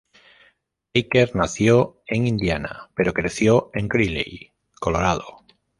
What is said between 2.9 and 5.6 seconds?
pero creció en Greeley, Colorado.